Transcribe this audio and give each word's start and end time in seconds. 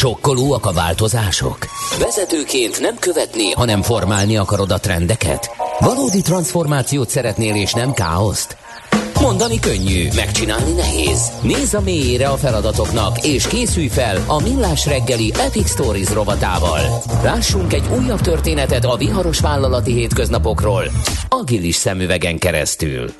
Sokkolóak 0.00 0.66
a 0.66 0.72
változások? 0.72 1.58
Vezetőként 1.98 2.80
nem 2.80 2.96
követni, 2.98 3.50
hanem 3.50 3.82
formálni 3.82 4.36
akarod 4.36 4.70
a 4.70 4.78
trendeket? 4.78 5.50
Valódi 5.78 6.20
transformációt 6.20 7.08
szeretnél 7.08 7.54
és 7.54 7.72
nem 7.72 7.92
káoszt? 7.92 8.56
Mondani 9.20 9.58
könnyű, 9.58 10.08
megcsinálni 10.14 10.72
nehéz. 10.72 11.32
Nézz 11.42 11.74
a 11.74 11.80
mélyére 11.80 12.28
a 12.28 12.36
feladatoknak, 12.36 13.24
és 13.24 13.46
készülj 13.46 13.88
fel 13.88 14.24
a 14.26 14.42
Millás 14.42 14.86
reggeli 14.86 15.32
Epic 15.38 15.70
Stories 15.70 16.12
rovatával. 16.12 16.80
Lássunk 17.22 17.72
egy 17.72 17.84
újabb 17.98 18.20
történetet 18.20 18.84
a 18.84 18.96
viharos 18.96 19.40
vállalati 19.40 19.92
hétköznapokról, 19.92 20.84
agilis 21.28 21.74
szemüvegen 21.74 22.38
keresztül. 22.38 23.12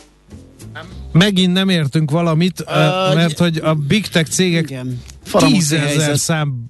Megint 1.12 1.53
nem 1.53 1.69
értünk 1.69 2.11
valamit, 2.11 2.61
uh, 2.61 3.15
mert 3.15 3.39
hogy 3.39 3.57
a 3.57 3.75
big 3.75 4.09
tech 4.09 4.31
cégek 4.31 4.71
igen. 4.71 5.03
Tízezer 5.32 6.18
szám 6.18 6.68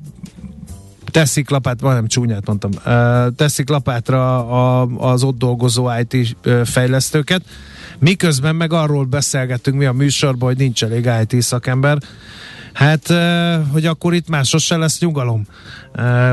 teszik 1.11 1.51
lapát, 1.51 1.81
nem 1.81 2.07
csúnyát 2.07 2.47
mondtam, 2.47 2.71
teszik 3.37 3.69
lapátra 3.69 4.47
az 4.97 5.23
ott 5.23 5.39
dolgozó 5.39 5.89
IT 6.01 6.37
fejlesztőket, 6.65 7.43
miközben 7.99 8.57
meg 8.57 8.73
arról 8.73 9.05
beszélgettünk 9.05 9.77
mi 9.77 9.85
a 9.85 9.93
műsorban, 9.93 10.49
hogy 10.49 10.59
nincs 10.59 10.85
elég 10.85 11.11
IT 11.23 11.43
szakember, 11.43 11.99
Hát, 12.73 13.13
hogy 13.73 13.87
akkor 13.87 14.15
itt 14.15 14.29
másos 14.29 14.65
se 14.65 14.77
lesz 14.77 15.01
nyugalom. 15.01 15.47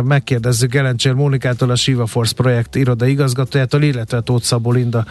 Megkérdezzük 0.03 0.71
Gelencsér 0.71 1.13
Mónikától, 1.13 1.69
a 1.69 1.75
Shiva 1.75 2.05
Force 2.05 2.33
projekt 2.33 2.75
iroda 2.75 3.05
igazgatójától, 3.05 3.81
illetve 3.81 4.21
Tóth 4.21 4.43
Szabó 4.43 4.71
Linda, 4.71 5.05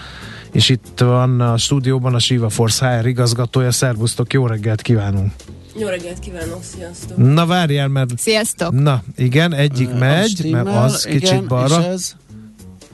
és 0.53 0.69
itt 0.69 0.99
van 0.99 1.41
a 1.41 1.57
stúdióban 1.57 2.15
a 2.15 2.19
Shiva 2.19 2.49
Force 2.49 2.99
HR 2.99 3.07
igazgatója. 3.07 3.71
Szervusztok, 3.71 4.33
jó 4.33 4.47
reggelt 4.47 4.83
kívánunk! 4.83 5.33
Jó 5.79 5.89
reggelt 5.89 6.19
kívánok, 6.19 6.63
sziasztok! 6.63 7.17
Na 7.17 7.47
várjál, 7.47 7.89
mert... 7.89 8.19
Sziasztok! 8.19 8.73
Na, 8.73 9.03
igen, 9.17 9.53
egyik 9.53 9.89
uh, 9.89 9.99
megy, 9.99 10.49
mert 10.51 10.67
az 10.69 11.07
igen, 11.07 11.19
kicsit 11.19 11.47
balra. 11.47 11.85
Ez... 11.85 12.15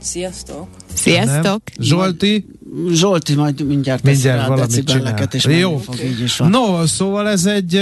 Sziasztok! 0.01 0.69
Sziasztok! 0.95 1.63
Nem. 1.77 1.87
Zsolti? 1.87 2.47
Zsolti 2.91 3.35
majd 3.35 3.67
mindjárt 3.67 4.03
mindjárt 4.03 4.49
valamit 4.49 4.85
csinál. 4.85 5.29
és 5.33 5.45
Jó. 5.45 5.77
Fog, 5.77 5.95
így 6.05 6.21
is 6.21 6.37
van. 6.37 6.51
No, 6.51 6.87
szóval 6.87 7.29
ez 7.29 7.47
egy, 7.47 7.75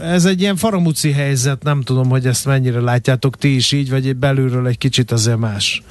ez 0.00 0.24
egy 0.24 0.40
ilyen 0.40 0.56
faramúci 0.56 1.12
helyzet, 1.12 1.62
nem 1.62 1.82
tudom, 1.82 2.08
hogy 2.08 2.26
ezt 2.26 2.44
mennyire 2.44 2.80
látjátok 2.80 3.36
ti 3.36 3.54
is 3.54 3.72
így, 3.72 3.90
vagy 3.90 4.16
belülről 4.16 4.66
egy 4.66 4.78
kicsit 4.78 5.10
azért 5.10 5.38
más. 5.38 5.82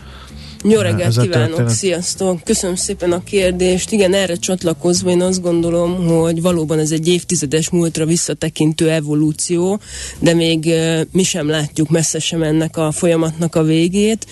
Jó 0.63 0.79
reggelt 0.79 1.21
kívánok, 1.21 1.69
sziasztok! 1.69 2.43
Köszönöm 2.43 2.75
szépen 2.75 3.11
a 3.11 3.23
kérdést. 3.23 3.91
Igen, 3.91 4.13
erre 4.13 4.35
csatlakozva 4.35 5.09
én 5.09 5.21
azt 5.21 5.41
gondolom, 5.41 6.07
hogy 6.07 6.41
valóban 6.41 6.79
ez 6.79 6.91
egy 6.91 7.07
évtizedes 7.07 7.69
múltra 7.69 8.05
visszatekintő 8.05 8.89
evolúció, 8.89 9.79
de 10.19 10.33
még 10.33 10.73
mi 11.11 11.23
sem 11.23 11.47
látjuk 11.49 11.89
messze 11.89 12.19
sem 12.19 12.43
ennek 12.43 12.77
a 12.77 12.91
folyamatnak 12.91 13.55
a 13.55 13.63
végét. 13.63 14.25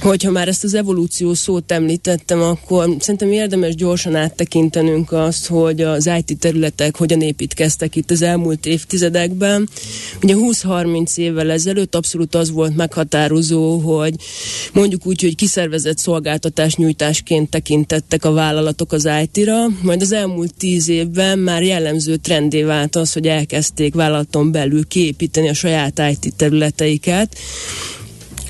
Hogyha 0.00 0.30
már 0.30 0.48
ezt 0.48 0.64
az 0.64 0.74
evolúció 0.74 1.34
szót 1.34 1.72
említettem, 1.72 2.42
akkor 2.42 2.96
szerintem 2.98 3.32
érdemes 3.32 3.74
gyorsan 3.74 4.14
áttekintenünk 4.14 5.12
azt, 5.12 5.46
hogy 5.46 5.80
az 5.80 6.10
IT 6.18 6.38
területek 6.38 6.96
hogyan 6.96 7.20
építkeztek 7.20 7.96
itt 7.96 8.10
az 8.10 8.22
elmúlt 8.22 8.66
évtizedekben. 8.66 9.68
Ugye 10.22 10.34
20-30 10.38 11.16
évvel 11.16 11.50
ezelőtt 11.50 11.94
abszolút 11.94 12.34
az 12.34 12.50
volt 12.50 12.76
meghatározó, 12.76 13.78
hogy 13.78 14.14
mondjuk 14.72 15.06
úgy, 15.06 15.20
hogy 15.20 15.34
kiszervezett 15.34 15.62
szervezett 15.64 15.98
szolgáltatás 15.98 16.74
nyújtásként 16.74 17.50
tekintettek 17.50 18.24
a 18.24 18.32
vállalatok 18.32 18.92
az 18.92 19.08
IT-ra, 19.22 19.66
majd 19.82 20.02
az 20.02 20.12
elmúlt 20.12 20.54
tíz 20.54 20.88
évben 20.88 21.38
már 21.38 21.62
jellemző 21.62 22.16
trendé 22.16 22.62
vált 22.62 22.96
az, 22.96 23.12
hogy 23.12 23.26
elkezdték 23.26 23.94
vállalaton 23.94 24.52
belül 24.52 24.86
kiépíteni 24.86 25.48
a 25.48 25.54
saját 25.54 26.02
IT 26.10 26.34
területeiket, 26.36 27.38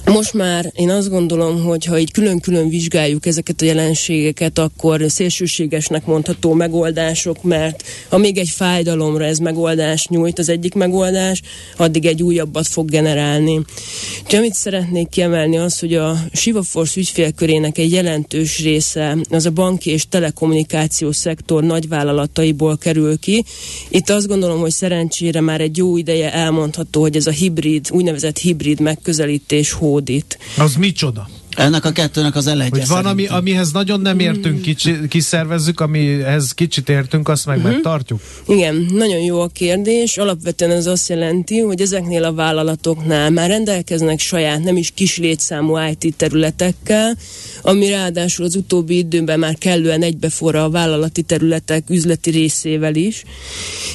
most 0.06 0.32
már 0.32 0.72
én 0.74 0.90
azt 0.90 1.10
gondolom, 1.10 1.62
hogy 1.62 1.84
ha 1.84 1.98
így 1.98 2.12
külön-külön 2.12 2.68
vizsgáljuk 2.68 3.26
ezeket 3.26 3.60
a 3.60 3.64
jelenségeket, 3.64 4.58
akkor 4.58 5.04
szélsőségesnek 5.08 6.06
mondható 6.06 6.52
megoldások, 6.52 7.42
mert 7.42 7.84
ha 8.08 8.18
még 8.18 8.38
egy 8.38 8.48
fájdalomra 8.48 9.24
ez 9.24 9.38
megoldás 9.38 10.06
nyújt, 10.08 10.38
az 10.38 10.48
egyik 10.48 10.74
megoldás, 10.74 11.42
addig 11.76 12.04
egy 12.04 12.22
újabbat 12.22 12.66
fog 12.66 12.90
generálni. 12.90 13.56
Úgyhogy 14.22 14.38
amit 14.38 14.54
szeretnék 14.54 15.08
kiemelni 15.08 15.58
az, 15.58 15.78
hogy 15.78 15.94
a 15.94 16.16
Sivaforce 16.32 17.00
ügyfélkörének 17.00 17.78
egy 17.78 17.92
jelentős 17.92 18.60
része 18.62 19.16
az 19.30 19.46
a 19.46 19.50
banki 19.50 19.90
és 19.90 20.08
telekommunikáció 20.08 21.12
szektor 21.12 21.62
nagyvállalataiból 21.62 22.78
kerül 22.78 23.18
ki. 23.18 23.44
Itt 23.88 24.10
azt 24.10 24.26
gondolom, 24.26 24.60
hogy 24.60 24.70
szerencsére 24.70 25.40
már 25.40 25.60
egy 25.60 25.76
jó 25.76 25.96
ideje 25.96 26.32
elmondható, 26.32 27.00
hogy 27.00 27.16
ez 27.16 27.26
a 27.26 27.30
hibrid, 27.30 27.86
úgynevezett 27.90 28.38
hibrid 28.38 28.80
megközelítés 28.80 29.72
hó 29.72 29.93
hódít. 29.94 30.38
Az 30.58 30.76
micsoda? 30.76 31.28
Ennek 31.56 31.84
a 31.84 31.90
kettőnek 31.90 32.34
az 32.34 32.46
elejtje 32.46 32.80
Hogy 32.80 32.88
van, 32.88 33.06
ami, 33.06 33.26
amihez 33.26 33.72
nagyon 33.72 34.00
nem 34.00 34.18
értünk, 34.18 34.60
kicsi, 34.60 35.08
kiszervezzük, 35.08 35.80
amihez 35.80 36.52
kicsit 36.52 36.88
értünk, 36.88 37.28
azt 37.28 37.46
meg 37.46 37.56
uh-huh. 37.56 37.72
megtartjuk? 37.72 38.20
Igen, 38.46 38.86
nagyon 38.92 39.20
jó 39.20 39.40
a 39.40 39.46
kérdés. 39.46 40.16
Alapvetően 40.16 40.70
ez 40.70 40.86
azt 40.86 41.08
jelenti, 41.08 41.58
hogy 41.58 41.80
ezeknél 41.80 42.24
a 42.24 42.32
vállalatoknál 42.32 43.30
már 43.30 43.48
rendelkeznek 43.48 44.18
saját, 44.18 44.62
nem 44.62 44.76
is 44.76 44.90
kis 44.94 45.18
létszámú 45.18 45.76
IT 45.78 46.16
területekkel, 46.16 47.16
ami 47.62 47.88
ráadásul 47.88 48.44
az 48.44 48.56
utóbbi 48.56 48.96
időben 48.96 49.38
már 49.38 49.58
kellően 49.58 50.02
egybeforra 50.02 50.64
a 50.64 50.70
vállalati 50.70 51.22
területek 51.22 51.90
üzleti 51.90 52.30
részével 52.30 52.94
is, 52.94 53.24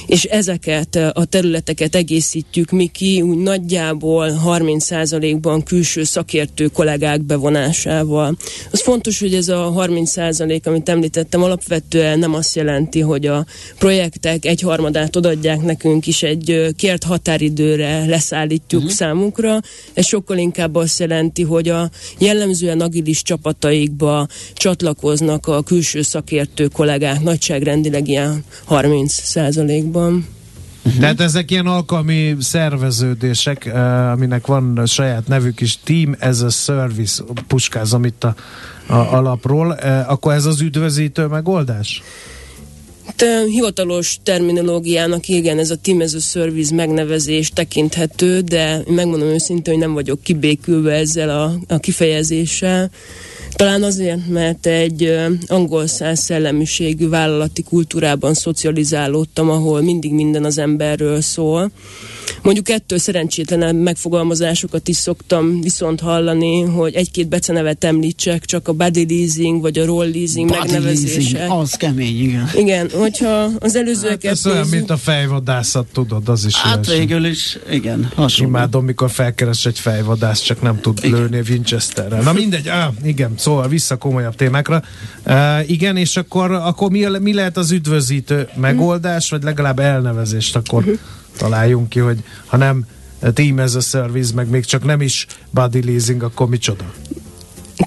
és 0.06 0.24
ezeket 0.24 0.94
a 1.12 1.24
területeket 1.24 1.94
egészítjük 1.94 2.70
mi 2.70 2.86
ki, 2.86 3.22
úgy 3.22 3.38
nagyjából 3.38 4.40
30%-ban 4.46 5.62
külső 5.62 6.04
szakértő 6.04 6.66
kollégák 6.66 7.22
bevonásával 7.22 7.49
bevonásával. 7.50 8.36
Az 8.70 8.82
fontos, 8.82 9.20
hogy 9.20 9.34
ez 9.34 9.48
a 9.48 9.58
30 9.58 10.10
százalék, 10.10 10.66
amit 10.66 10.88
említettem, 10.88 11.42
alapvetően 11.42 12.18
nem 12.18 12.34
azt 12.34 12.54
jelenti, 12.56 13.00
hogy 13.00 13.26
a 13.26 13.46
projektek 13.78 14.44
egyharmadát 14.44 15.16
odaadják 15.16 15.62
nekünk 15.62 16.06
is 16.06 16.22
egy 16.22 16.66
kért 16.76 17.04
határidőre 17.04 18.04
leszállítjuk 18.06 18.80
uh-huh. 18.80 18.96
számunkra. 18.96 19.60
Ez 19.94 20.06
sokkal 20.06 20.38
inkább 20.38 20.74
azt 20.74 20.98
jelenti, 20.98 21.42
hogy 21.42 21.68
a 21.68 21.90
jellemzően 22.18 22.80
agilis 22.80 23.22
csapataikba 23.22 24.26
csatlakoznak 24.54 25.46
a 25.46 25.62
külső 25.62 26.02
szakértő 26.02 26.66
kollégák 26.66 27.20
nagyságrendileg 27.20 28.08
ilyen 28.08 28.44
30 28.64 29.12
százalékban. 29.12 30.38
Uh-huh. 30.82 31.00
Tehát 31.00 31.20
ezek 31.20 31.50
ilyen 31.50 31.66
alkalmi 31.66 32.36
szerveződések, 32.40 33.70
uh, 33.72 34.10
aminek 34.10 34.46
van 34.46 34.86
saját 34.86 35.28
nevük 35.28 35.60
is, 35.60 35.78
Team 35.84 36.16
as 36.20 36.40
a 36.40 36.48
Service, 36.48 37.22
puskázom 37.46 38.04
itt 38.04 38.24
a, 38.24 38.34
a 38.86 38.94
alapról, 38.94 39.78
uh, 39.82 40.10
akkor 40.10 40.32
ez 40.32 40.44
az 40.44 40.60
üdvözítő 40.60 41.26
megoldás? 41.26 42.02
Hát, 43.06 43.46
hivatalos 43.46 44.18
terminológiának 44.22 45.28
igen, 45.28 45.58
ez 45.58 45.70
a 45.70 45.76
Team 45.76 46.00
as 46.00 46.14
a 46.14 46.20
Service 46.20 46.74
megnevezés 46.74 47.50
tekinthető, 47.50 48.40
de 48.40 48.82
megmondom 48.86 49.28
őszintén, 49.28 49.72
hogy 49.72 49.82
nem 49.82 49.92
vagyok 49.92 50.22
kibékülve 50.22 50.92
ezzel 50.92 51.30
a, 51.30 51.74
a 51.74 51.78
kifejezéssel. 51.78 52.90
Talán 53.60 53.82
azért, 53.82 54.28
mert 54.28 54.66
egy 54.66 55.16
angol 55.46 55.86
száz 55.86 56.20
szellemiségű 56.20 57.08
vállalati 57.08 57.62
kultúrában 57.62 58.34
szocializálódtam, 58.34 59.50
ahol 59.50 59.80
mindig 59.80 60.12
minden 60.12 60.44
az 60.44 60.58
emberről 60.58 61.20
szól. 61.20 61.70
Mondjuk 62.42 62.68
ettől 62.68 62.98
szerencsétlenebb 62.98 63.74
megfogalmazásokat 63.74 64.88
is 64.88 64.96
szoktam 64.96 65.60
viszont 65.60 66.00
hallani, 66.00 66.60
hogy 66.60 66.94
egy-két 66.94 67.28
becenevet 67.28 67.84
említsek, 67.84 68.44
csak 68.44 68.68
a 68.68 68.72
body 68.72 69.06
leasing 69.08 69.60
vagy 69.60 69.78
a 69.78 69.84
roll 69.84 70.10
leasing 70.10 70.48
body 70.48 70.58
megnevezése. 70.58 71.38
Leasing, 71.38 71.60
az 71.60 71.72
kemény, 71.72 72.22
igen. 72.22 72.50
Igen, 72.56 72.90
hogyha 72.94 73.48
az 73.58 73.76
előzőeket... 73.76 74.22
Hát 74.22 74.32
ez 74.32 74.46
olyan, 74.46 74.68
mint 74.68 74.90
a 74.90 74.96
fejvadászat, 74.96 75.86
tudod, 75.92 76.28
az 76.28 76.44
is 76.44 76.56
Hát 76.56 76.86
végül 76.86 77.24
is, 77.24 77.58
igen, 77.70 78.10
hasonló. 78.14 78.50
Imádom, 78.50 78.84
mikor 78.84 79.10
felkeres 79.10 79.66
egy 79.66 79.78
fejvadász, 79.78 80.40
csak 80.40 80.62
nem 80.62 80.80
tud 80.80 80.98
igen. 81.02 81.18
lőni 81.18 81.38
a 81.38 81.42
Winchesterrel. 81.48 82.22
Na 82.22 82.32
mindegy, 82.32 82.68
ah, 82.68 82.94
igen, 83.02 83.34
szóval 83.36 83.68
vissza 83.68 83.96
komolyabb 83.96 84.34
témákra. 84.34 84.82
Uh, 85.26 85.70
igen, 85.70 85.96
és 85.96 86.16
akkor, 86.16 86.50
akkor 86.52 86.90
mi, 86.90 87.06
mi 87.20 87.34
lehet 87.34 87.56
az 87.56 87.70
üdvözítő 87.70 88.48
megoldás, 88.56 89.30
vagy 89.30 89.42
legalább 89.42 89.78
elnevezést 89.78 90.56
akkor 90.56 90.82
uh-huh. 90.82 90.98
Találjunk 91.36 91.88
ki, 91.88 91.98
hogy 91.98 92.24
ha 92.46 92.56
nem 92.56 92.86
Team 93.34 93.58
as 93.58 93.74
a 93.74 93.80
Service, 93.80 94.34
meg 94.34 94.48
még 94.48 94.64
csak 94.64 94.84
nem 94.84 95.00
is 95.00 95.26
body 95.50 95.82
leasing, 95.84 96.22
akkor 96.22 96.48
micsoda? 96.48 96.92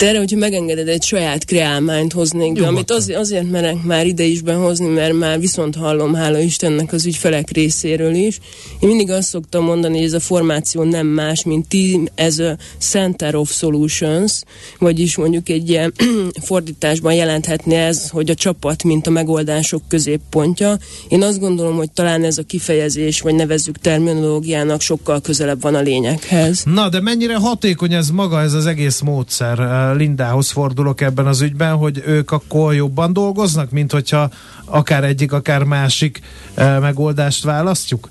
Erre, 0.04 0.18
hogyha 0.18 0.38
megengeded, 0.38 0.88
egy 0.88 1.04
saját 1.04 1.46
kreálmányt 1.46 2.14
hoznék 2.14 2.54
be, 2.54 2.68
amit 2.68 2.92
az, 2.92 3.14
azért 3.16 3.52
merek 3.52 3.84
már 3.84 4.06
ide 4.06 4.24
is 4.24 4.42
behozni, 4.42 4.88
mert 4.88 5.14
már 5.14 5.40
viszont 5.40 5.76
hallom, 5.76 6.14
hála 6.14 6.40
Istennek 6.40 6.94
az 6.94 7.06
ügyfelek 7.06 7.52
részéről 7.52 8.14
is. 8.14 8.40
Én 8.80 8.90
mindig 8.90 9.12
azt 9.12 9.28
szoktam 9.28 9.64
mondani, 9.64 9.96
hogy 9.96 10.06
ez 10.06 10.14
a 10.14 10.20
formáció 10.20 10.84
nem 10.84 11.08
más, 11.08 11.44
mint 11.44 11.68
Team 11.68 12.06
as 12.18 12.40
a 12.40 12.58
Center 12.78 13.36
of 13.36 13.52
Solutions, 13.52 14.42
vagyis 14.80 15.16
mondjuk 15.16 15.50
egy 15.50 15.70
ilyen 15.70 15.94
fordításban 16.48 17.14
jelenthetné 17.14 17.76
ez, 17.76 18.10
hogy 18.10 18.30
a 18.30 18.36
csapat, 18.36 18.84
mint 18.84 19.08
a 19.08 19.10
megoldások 19.10 19.82
középpontja. 19.88 20.78
Én 21.08 21.24
azt 21.24 21.40
gondolom, 21.40 21.76
hogy 21.76 21.92
talán 21.92 22.24
ez 22.24 22.38
a 22.38 22.44
kifejezés, 22.44 23.22
vagy 23.22 23.36
nevezzük 23.36 23.78
terminológiának 23.78 24.82
sokkal 24.82 25.22
közelebb 25.22 25.62
van 25.62 25.76
a 25.76 25.82
lényeghez. 25.82 26.64
Na, 26.66 26.90
de 26.90 27.02
mennyire 27.02 27.36
hatékony 27.36 27.94
ez 27.94 28.10
maga, 28.10 28.42
ez 28.42 28.54
az 28.54 28.66
egész 28.66 29.00
módszer? 29.00 29.60
Lindához 29.94 30.52
fordulok 30.52 31.02
ebben 31.02 31.28
az 31.28 31.42
ügyben, 31.42 31.76
hogy 31.76 32.04
ők 32.06 32.32
akkor 32.32 32.74
jobban 32.74 33.14
dolgoznak, 33.14 33.72
mint 33.72 33.92
hogyha 33.92 34.30
akár 34.66 35.04
egyik, 35.04 35.32
akár 35.32 35.64
másik 35.64 36.22
e, 36.54 36.80
megoldást 36.80 37.44
választjuk? 37.44 38.10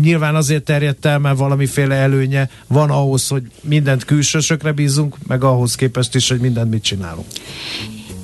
Nyilván 0.00 0.34
azért 0.34 0.64
terjedt 0.64 1.04
el, 1.04 1.18
mert 1.18 1.38
valamiféle 1.38 1.94
előnye 1.94 2.50
van 2.66 2.90
ahhoz, 2.90 3.28
hogy 3.28 3.42
mindent 3.60 4.04
külsősökre 4.04 4.72
bízunk, 4.72 5.16
meg 5.26 5.44
ahhoz 5.44 5.74
képest 5.74 6.14
is, 6.14 6.28
hogy 6.28 6.40
mindent 6.40 6.70
mit 6.70 6.82
csinálunk. 6.82 7.26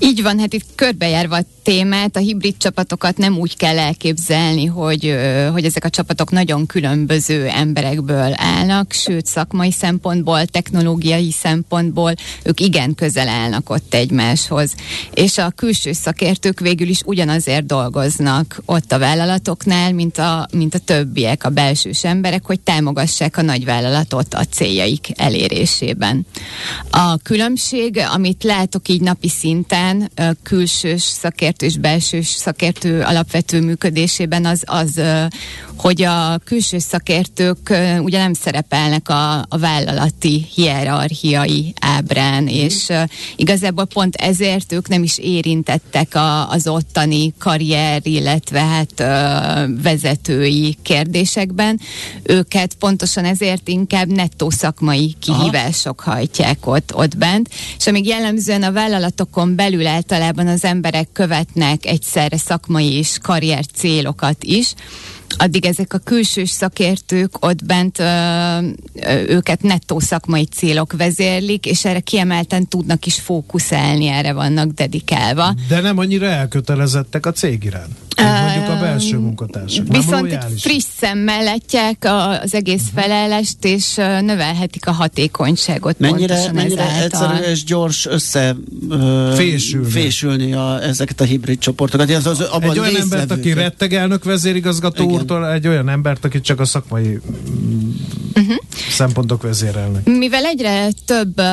Így 0.05 0.23
van, 0.23 0.39
hát 0.39 0.53
itt 0.53 0.67
körbejárva 0.75 1.37
a 1.37 1.45
témát, 1.63 2.17
a 2.17 2.21
hibrid 2.21 2.57
csapatokat 2.57 3.17
nem 3.17 3.39
úgy 3.39 3.57
kell 3.57 3.79
elképzelni, 3.79 4.65
hogy, 4.65 5.17
hogy 5.53 5.65
ezek 5.65 5.85
a 5.85 5.91
csapatok 5.91 6.31
nagyon 6.31 6.67
különböző 6.67 7.47
emberekből 7.47 8.33
állnak, 8.37 8.93
sőt 8.93 9.27
szakmai 9.27 9.73
szempontból, 9.73 10.45
technológiai 10.45 11.31
szempontból 11.31 12.15
ők 12.45 12.61
igen 12.61 12.95
közel 12.95 13.29
állnak 13.29 13.71
ott 13.71 13.95
egymáshoz. 13.95 14.75
És 15.15 15.39
a 15.39 15.51
külső 15.51 15.93
szakértők 15.93 16.61
végül 16.61 16.89
is 16.89 17.01
ugyanazért 17.05 17.67
dolgoznak 17.67 18.63
ott 18.65 18.93
a 18.93 18.99
vállalatoknál, 18.99 19.93
mint 19.93 20.19
a, 20.19 20.49
mint 20.53 20.75
a 20.75 20.79
többiek, 20.79 21.45
a 21.45 21.51
belsős 21.51 22.05
emberek, 22.05 22.47
hogy 22.47 22.61
támogassák 22.61 23.37
a 23.37 23.43
nagyvállalatot 23.43 24.35
a 24.35 24.45
céljaik 24.45 25.09
elérésében. 25.17 26.27
A 26.91 27.17
különbség, 27.17 28.01
amit 28.13 28.45
látok 28.45 28.89
így 28.89 29.01
napi 29.01 29.29
szinten, 29.29 29.92
a 30.01 30.33
külsős 30.43 31.03
szakértő 31.03 31.67
és 31.67 31.77
belsős 31.77 32.27
szakértő 32.27 33.01
alapvető 33.01 33.61
működésében 33.61 34.45
az, 34.45 34.63
az 34.67 35.01
hogy 35.83 36.03
a 36.03 36.39
külső 36.45 36.79
szakértők 36.79 37.77
ugye 37.99 38.19
nem 38.19 38.33
szerepelnek 38.33 39.09
a, 39.09 39.39
a 39.39 39.59
vállalati 39.59 40.47
hierarchiai 40.55 41.75
ábrán, 41.81 42.49
és 42.49 42.89
igazából 43.37 43.85
pont 43.85 44.15
ezért 44.17 44.73
ők 44.73 44.89
nem 44.89 45.03
is 45.03 45.19
érintettek 45.19 46.15
a, 46.15 46.51
az 46.51 46.69
ottani 46.69 47.35
karrier, 47.39 48.01
illetve 48.03 48.61
hát 48.61 48.99
vezetői 49.83 50.77
kérdésekben. 50.83 51.81
Őket 52.23 52.75
pontosan 52.75 53.25
ezért 53.25 53.69
inkább 53.69 54.09
nettó 54.09 54.51
szakmai 54.51 55.15
kihívások 55.21 56.01
Aha. 56.01 56.11
hajtják 56.11 56.67
ott, 56.67 56.95
ott 56.95 57.17
bent, 57.17 57.49
és 57.79 57.87
amíg 57.87 58.07
jellemzően 58.07 58.63
a 58.63 58.73
vállalatokon 58.73 59.55
belül 59.55 59.82
általában 59.87 60.47
az 60.47 60.65
emberek 60.65 61.09
követnek 61.13 61.87
egyszerre 61.87 62.37
szakmai 62.37 62.93
és 62.93 63.19
karrier 63.23 63.65
célokat 63.67 64.45
is, 64.45 64.75
addig 65.37 65.65
ezek 65.65 65.95
a 65.95 65.99
külsős 65.99 66.51
szakértők 66.51 67.45
ott 67.45 67.65
bent 67.65 67.99
ö, 67.99 68.05
ö, 68.05 69.23
őket 69.27 69.63
nettó 69.63 69.99
szakmai 69.99 70.45
célok 70.45 70.93
vezérlik, 70.93 71.67
és 71.67 71.85
erre 71.85 72.01
kiemelten 72.01 72.69
tudnak 72.69 73.07
is 73.07 73.15
fókuszálni, 73.15 74.07
erre 74.07 74.33
vannak 74.33 74.71
dedikálva. 74.71 75.55
De 75.69 75.81
nem 75.81 75.99
annyira 75.99 76.27
elkötelezettek 76.27 77.27
a 77.27 77.33
cég 77.33 77.65
iránt. 77.65 78.01
Mondjuk 78.17 78.69
a 78.69 78.81
belső 78.81 79.19
munkatársak. 79.19 79.87
Viszont 79.89 80.33
itt 80.33 80.61
friss 80.61 80.85
szemmel 80.99 81.43
látják 81.43 82.07
az 82.43 82.55
egész 82.55 82.83
uh-huh. 82.83 83.03
felelést, 83.03 83.65
és 83.65 83.95
növelhetik 84.21 84.87
a 84.87 84.91
hatékonyságot. 84.91 85.99
Mennyire, 85.99 86.53
mennyire 86.53 87.03
egyszerű 87.03 87.35
és 87.51 87.65
gyors 87.65 88.07
össze 88.07 88.57
uh, 88.89 89.33
fésülni, 89.35 89.91
fésülni 89.91 90.53
a, 90.53 90.83
ezeket 90.83 91.21
a 91.21 91.25
hibrid 91.25 91.59
csoportokat. 91.59 92.11
Ez 92.11 92.27
az, 92.27 92.41
abban 92.41 92.71
egy 92.71 92.79
olyan 92.79 92.97
embert, 92.97 93.31
aki 93.31 93.53
retteg 93.53 93.95
elnök 93.95 94.25
vezérigazgató 94.25 95.22
úrtól, 95.23 95.53
egy 95.53 95.69
olyan 95.69 95.89
embert, 95.89 96.25
aki 96.25 96.41
csak 96.41 96.61
a 96.61 96.65
szakmai 96.65 97.19
uh-huh. 98.35 98.57
Szempontok 98.91 99.43
vezérelnek. 99.43 100.05
Mivel 100.05 100.45
egyre 100.45 100.89
több 101.07 101.41
uh, 101.41 101.47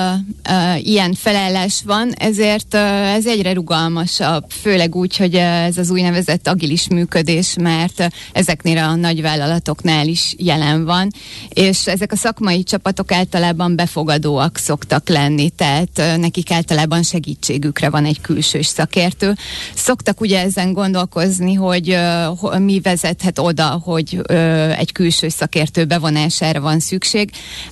uh, 0.50 0.88
ilyen 0.88 1.14
felelés 1.14 1.82
van, 1.86 2.14
ezért 2.18 2.74
uh, 2.74 3.14
ez 3.14 3.26
egyre 3.26 3.54
rugalmasabb, 3.54 4.46
főleg 4.62 4.96
úgy, 4.96 5.18
hogy 5.18 5.36
uh, 5.36 5.66
ez 5.66 5.78
az 5.78 5.90
úgynevezett 5.90 6.48
agilis 6.48 6.88
működés, 6.88 7.56
mert 7.62 8.00
uh, 8.00 8.06
ezeknél 8.32 8.78
a 8.78 8.96
nagyvállalatoknál 8.96 10.08
is 10.08 10.36
jelen 10.38 10.86
van, 10.86 11.12
és 11.50 11.88
ezek 11.88 12.12
a 12.12 12.16
szakmai 12.16 12.64
csapatok 12.64 13.12
általában 13.12 13.76
befogadóak 13.76 14.58
szoktak 14.58 15.10
lenni, 15.10 15.50
tehát 15.50 15.90
uh, 15.98 16.18
nekik 16.18 16.52
általában 16.52 17.04
segítségükre 17.04 17.90
van 17.90 18.06
egy 18.06 18.22
külsős 18.22 18.66
szakértő. 18.66 19.36
Szoktak 19.76 20.22
ugye 20.22 20.42
ezen 20.42 20.74
gondolkozni, 20.74 21.54
hogy 21.54 21.90
uh, 21.90 22.60
mi 22.60 22.80
vezethet 22.80 23.40
oda, 23.40 23.82
hogy 23.84 24.22
uh, 24.30 24.80
egy 24.80 24.92
külső 24.92 25.30
szakértő 25.30 25.86
bevonására 25.86 26.60
van 26.60 26.80
szükség. 26.80 27.08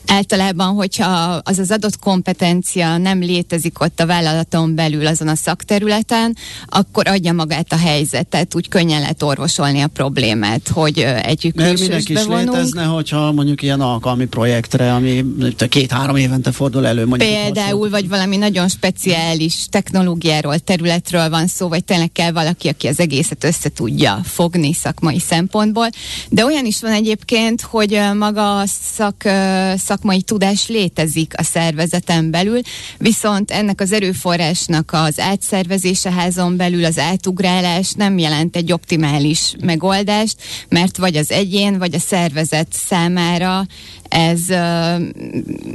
Általában, 0.07 0.73
hogyha 0.73 1.41
az 1.43 1.59
az 1.59 1.71
adott 1.71 1.99
kompetencia 1.99 2.97
nem 2.97 3.19
létezik 3.19 3.81
ott 3.81 3.99
a 3.99 4.05
vállalaton 4.05 4.75
belül 4.75 5.07
azon 5.07 5.27
a 5.27 5.35
szakterületen, 5.35 6.35
akkor 6.65 7.07
adja 7.07 7.33
magát 7.33 7.73
a 7.73 7.77
helyzetet, 7.77 8.55
úgy 8.55 8.67
könnyen 8.67 8.99
lehet 8.99 9.23
orvosolni 9.23 9.81
a 9.81 9.87
problémát, 9.87 10.67
hogy 10.67 10.99
egy 10.99 11.51
külsős 11.55 12.05
is 12.07 12.15
bevonunk. 12.15 12.53
létezne, 12.53 12.83
hogyha 12.83 13.31
mondjuk 13.31 13.61
ilyen 13.61 13.81
alkalmi 13.81 14.25
projektre, 14.25 14.93
ami 14.93 15.25
két-három 15.69 16.15
évente 16.15 16.51
fordul 16.51 16.87
elő. 16.87 17.05
Mondjuk 17.05 17.29
Például, 17.29 17.89
vagy 17.89 18.07
valami 18.07 18.37
nagyon 18.37 18.67
speciális 18.67 19.65
technológiáról, 19.69 20.59
területről 20.59 21.29
van 21.29 21.47
szó, 21.47 21.67
vagy 21.67 21.83
tényleg 21.83 22.11
kell 22.11 22.31
valaki, 22.31 22.67
aki 22.67 22.87
az 22.87 22.99
egészet 22.99 23.43
össze 23.43 23.69
tudja 23.69 24.19
fogni 24.23 24.73
szakmai 24.73 25.19
szempontból. 25.19 25.89
De 26.29 26.45
olyan 26.45 26.65
is 26.65 26.81
van 26.81 26.91
egyébként, 26.91 27.61
hogy 27.61 27.99
maga 28.17 28.59
a 28.59 28.65
szak, 28.65 29.23
szakmai 29.77 30.21
tudás 30.21 30.67
létezik 30.67 31.33
a 31.37 31.43
szervezeten 31.43 32.31
belül, 32.31 32.59
viszont 32.97 33.51
ennek 33.51 33.81
az 33.81 33.91
erőforrásnak 33.91 34.91
az 34.93 35.19
átszervezése 35.19 36.11
házon 36.11 36.57
belül, 36.57 36.85
az 36.85 36.99
átugrálás 36.99 37.91
nem 37.91 38.17
jelent 38.17 38.55
egy 38.55 38.71
optimális 38.71 39.55
megoldást, 39.61 40.35
mert 40.69 40.97
vagy 40.97 41.15
az 41.15 41.31
egyén, 41.31 41.77
vagy 41.77 41.95
a 41.95 41.99
szervezet 41.99 42.67
számára 42.71 43.65
ez 44.09 44.39
uh, 44.49 45.01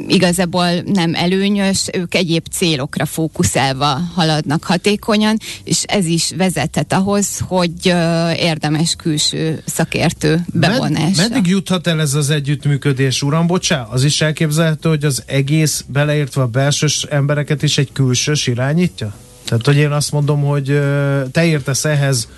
igazából 0.09 0.69
nem 0.87 1.15
előnyös, 1.15 1.89
ők 1.93 2.15
egyéb 2.15 2.47
célokra 2.51 3.07
fókuszálva 3.07 4.01
haladnak 4.15 4.65
hatékonyan, 4.65 5.37
és 5.65 5.83
ez 5.83 6.07
is 6.07 6.33
vezethet 6.37 6.93
ahhoz, 6.93 7.39
hogy 7.47 7.73
uh, 7.85 8.41
érdemes 8.41 8.95
külső 8.95 9.63
szakértő 9.67 10.41
bevonása. 10.53 11.23
Med, 11.23 11.31
meddig 11.31 11.47
juthat 11.47 11.87
el 11.87 12.01
ez 12.01 12.15
az 12.15 12.31
együttműködés, 12.31 13.23
uram? 13.23 13.47
Bocsá, 13.47 13.87
az 13.91 14.05
is 14.05 14.21
elképzelhető, 14.21 14.89
hogy 14.89 15.05
az 15.05 15.23
egész 15.27 15.85
beleértve 15.89 16.43
a 16.43 16.47
belsős 16.47 17.03
embereket 17.03 17.63
is 17.63 17.79
egy 17.79 17.93
külsős 17.93 18.47
irányítja? 18.47 19.15
Tehát, 19.45 19.67
hogy 19.67 19.77
én 19.77 19.91
azt 19.91 20.13
mondom, 20.13 20.43
hogy 20.43 20.71
uh, 20.71 21.31
te 21.31 21.45
értesz 21.45 21.85
ehhez 21.85 22.29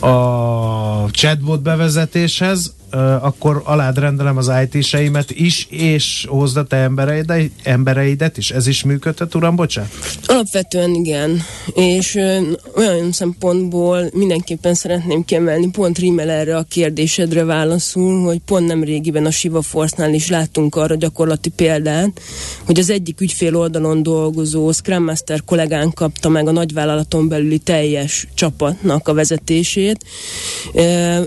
a 0.00 1.10
chatbot 1.10 1.62
bevezetéshez, 1.62 2.74
akkor 3.20 3.62
alád 3.64 3.98
rendelem 3.98 4.36
az 4.36 4.50
IT-seimet 4.62 5.30
is, 5.30 5.66
és 5.70 6.26
hozd 6.28 6.56
a 6.56 6.64
te 6.64 6.76
embereidet, 6.76 7.50
embereidet 7.62 8.36
is. 8.36 8.50
Ez 8.50 8.66
is 8.66 8.84
működhet, 8.84 9.34
uram, 9.34 9.56
bocsánat? 9.56 9.90
Alapvetően 10.26 10.94
igen, 10.94 11.42
és 11.74 12.14
ö, 12.14 12.40
olyan 12.76 13.12
szempontból 13.12 14.10
mindenképpen 14.12 14.74
szeretném 14.74 15.24
kiemelni, 15.24 15.70
pont 15.70 15.98
rímel 15.98 16.30
erre 16.30 16.56
a 16.56 16.62
kérdésedre 16.62 17.44
válaszul, 17.44 18.22
hogy 18.24 18.38
pont 18.38 18.66
nem 18.66 18.84
régiben 18.84 19.26
a 19.26 19.30
Siva 19.30 19.62
Force-nál 19.62 20.14
is 20.14 20.28
láttunk 20.28 20.74
arra 20.74 20.94
gyakorlati 20.94 21.50
példát, 21.50 22.20
hogy 22.64 22.78
az 22.78 22.90
egyik 22.90 23.20
ügyfél 23.20 23.56
oldalon 23.56 24.02
dolgozó 24.02 24.72
Scrum 24.72 25.04
Master 25.04 25.44
kollégán 25.44 25.92
kapta 25.92 26.28
meg 26.28 26.46
a 26.46 26.50
nagyvállalaton 26.50 27.28
belüli 27.28 27.58
teljes 27.58 28.28
csapatnak 28.34 29.08
a 29.08 29.14
vezetését, 29.14 30.04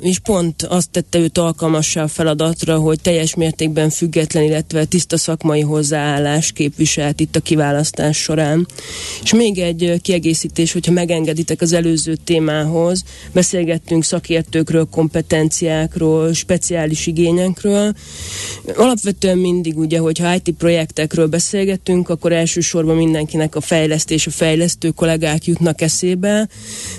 és 0.02 0.20
pont 0.20 0.64
azt 0.64 0.90
tette 0.90 1.20
őt 1.20 1.38
alkalmassá 1.52 2.04
a 2.04 2.08
feladatra, 2.08 2.78
hogy 2.78 3.02
teljes 3.02 3.36
mértékben 3.36 3.90
független, 3.90 4.44
illetve 4.44 4.86
tiszta 4.86 5.18
szakmai 5.18 5.62
hozzáállás 5.62 6.52
képviselt 6.52 7.20
itt 7.20 7.36
a 7.36 7.40
kiválasztás 7.40 8.18
során. 8.18 8.68
És 9.24 9.34
még 9.34 9.58
egy 9.58 10.00
kiegészítés, 10.02 10.72
hogyha 10.72 10.92
megengeditek 10.92 11.62
az 11.62 11.74
előző 11.74 12.16
témához, 12.16 13.04
beszélgettünk 13.34 14.04
szakértőkről, 14.04 14.88
kompetenciákról, 14.92 16.34
speciális 16.34 17.08
igényekről. 17.08 17.94
Alapvetően 18.76 19.38
mindig 19.38 19.78
ugye, 19.78 20.00
hogyha 20.00 20.36
IT 20.36 20.54
projektekről 20.58 21.28
beszélgetünk, 21.28 22.10
akkor 22.10 22.32
elsősorban 22.32 22.96
mindenkinek 22.96 23.56
a 23.56 23.62
fejlesztés, 23.62 24.28
a 24.28 24.32
fejlesztő 24.32 24.90
kollégák 24.90 25.46
jutnak 25.46 25.82
eszébe, 25.82 26.48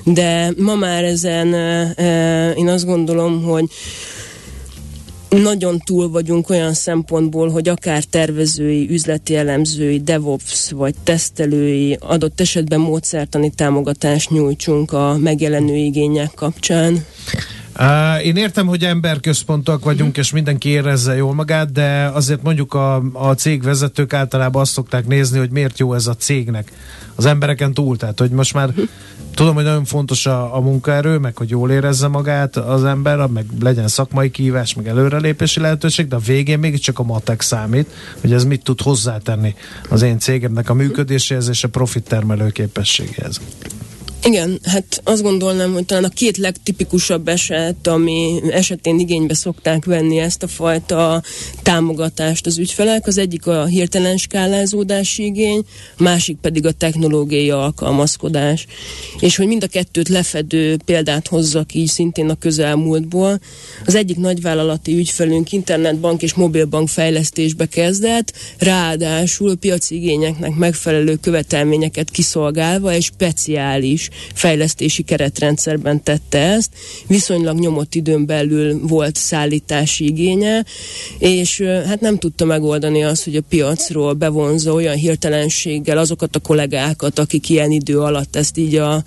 de 0.04 0.52
ma 0.56 0.74
már 0.74 1.04
ezen 1.04 1.46
én 2.56 2.68
azt 2.68 2.86
gondolom, 2.86 3.42
hogy 3.42 3.64
nagyon 5.40 5.78
túl 5.78 6.10
vagyunk 6.10 6.50
olyan 6.50 6.72
szempontból, 6.72 7.48
hogy 7.48 7.68
akár 7.68 8.04
tervezői, 8.04 8.90
üzleti 8.90 9.36
elemzői, 9.36 10.00
DevOps 10.00 10.70
vagy 10.70 10.94
tesztelői 11.04 11.98
adott 12.00 12.40
esetben 12.40 12.80
módszertani 12.80 13.50
támogatást 13.50 14.30
nyújtsunk 14.30 14.92
a 14.92 15.16
megjelenő 15.18 15.76
igények 15.76 16.30
kapcsán. 16.34 17.04
Uh, 17.78 18.26
én 18.26 18.36
értem, 18.36 18.66
hogy 18.66 18.84
emberközpontok 18.84 19.84
vagyunk, 19.84 20.08
uh-huh. 20.08 20.24
és 20.24 20.32
mindenki 20.32 20.68
érezze 20.68 21.16
jól 21.16 21.34
magát, 21.34 21.72
de 21.72 22.10
azért 22.14 22.42
mondjuk 22.42 22.74
a, 22.74 23.02
a 23.12 23.34
cégvezetők 23.34 24.12
általában 24.12 24.62
azt 24.62 24.72
szokták 24.72 25.06
nézni, 25.06 25.38
hogy 25.38 25.50
miért 25.50 25.78
jó 25.78 25.94
ez 25.94 26.06
a 26.06 26.14
cégnek 26.14 26.72
az 27.14 27.26
embereken 27.26 27.74
túl. 27.74 27.96
Tehát, 27.96 28.18
hogy 28.18 28.30
most 28.30 28.54
már 28.54 28.68
uh-huh. 28.68 28.88
tudom, 29.34 29.54
hogy 29.54 29.64
nagyon 29.64 29.84
fontos 29.84 30.26
a, 30.26 30.56
a 30.56 30.60
munkaerő, 30.60 31.18
meg 31.18 31.36
hogy 31.36 31.50
jól 31.50 31.70
érezze 31.70 32.08
magát 32.08 32.56
az 32.56 32.84
ember, 32.84 33.26
meg 33.26 33.44
legyen 33.60 33.88
szakmai 33.88 34.30
kívás, 34.30 34.74
meg 34.74 34.88
előrelépési 34.88 35.60
lehetőség, 35.60 36.08
de 36.08 36.16
a 36.16 36.18
végén 36.18 36.58
mégiscsak 36.58 36.98
a 36.98 37.02
matek 37.02 37.40
számít, 37.40 37.90
hogy 38.20 38.32
ez 38.32 38.44
mit 38.44 38.64
tud 38.64 38.80
hozzátenni 38.80 39.54
az 39.88 40.02
én 40.02 40.18
cégemnek 40.18 40.70
a 40.70 40.74
működéséhez 40.74 41.48
és 41.48 41.64
a 41.64 41.68
profit 41.68 42.08
termelő. 42.08 42.52
Igen, 44.24 44.58
hát 44.62 45.00
azt 45.04 45.22
gondolnám, 45.22 45.72
hogy 45.72 45.84
talán 45.84 46.04
a 46.04 46.08
két 46.08 46.36
legtipikusabb 46.36 47.28
eset, 47.28 47.86
ami 47.86 48.40
esetén 48.50 48.98
igénybe 48.98 49.34
szokták 49.34 49.84
venni 49.84 50.18
ezt 50.18 50.42
a 50.42 50.46
fajta 50.46 51.22
támogatást 51.62 52.46
az 52.46 52.58
ügyfelek, 52.58 53.06
az 53.06 53.18
egyik 53.18 53.46
a 53.46 53.64
hirtelen 53.64 54.16
skálázódási 54.16 55.24
igény, 55.24 55.62
másik 55.96 56.36
pedig 56.36 56.66
a 56.66 56.72
technológiai 56.72 57.50
alkalmazkodás. 57.50 58.66
És 59.20 59.36
hogy 59.36 59.46
mind 59.46 59.62
a 59.62 59.66
kettőt 59.66 60.08
lefedő 60.08 60.76
példát 60.84 61.28
hozzak 61.28 61.74
így 61.74 61.88
szintén 61.88 62.28
a 62.28 62.34
közelmúltból. 62.34 63.40
Az 63.86 63.94
egyik 63.94 64.16
nagyvállalati 64.16 64.96
ügyfelünk 64.96 65.52
internetbank 65.52 66.22
és 66.22 66.34
mobilbank 66.34 66.88
fejlesztésbe 66.88 67.66
kezdett, 67.66 68.32
ráadásul 68.58 69.56
piaci 69.56 69.94
igényeknek 69.94 70.54
megfelelő 70.54 71.16
követelményeket 71.16 72.10
kiszolgálva 72.10 72.90
egy 72.90 73.02
speciális 73.02 74.10
fejlesztési 74.34 75.02
keretrendszerben 75.02 76.02
tette 76.02 76.38
ezt. 76.38 76.70
Viszonylag 77.06 77.58
nyomott 77.58 77.94
időn 77.94 78.26
belül 78.26 78.80
volt 78.82 79.16
szállítási 79.16 80.04
igénye, 80.04 80.64
és 81.18 81.60
hát 81.60 82.00
nem 82.00 82.18
tudta 82.18 82.44
megoldani 82.44 83.04
azt, 83.04 83.24
hogy 83.24 83.36
a 83.36 83.42
piacról 83.48 84.12
bevonza 84.12 84.72
olyan 84.72 84.94
hirtelenséggel 84.94 85.98
azokat 85.98 86.36
a 86.36 86.40
kollégákat, 86.40 87.18
akik 87.18 87.48
ilyen 87.48 87.70
idő 87.70 87.98
alatt 87.98 88.36
ezt 88.36 88.58
így 88.58 88.74
a 88.74 89.02